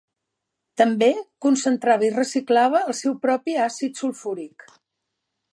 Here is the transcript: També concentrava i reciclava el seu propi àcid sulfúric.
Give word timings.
També 0.81 1.09
concentrava 1.47 2.09
i 2.09 2.11
reciclava 2.17 2.83
el 2.89 2.99
seu 3.03 3.17
propi 3.27 3.59
àcid 3.67 4.03
sulfúric. 4.03 4.71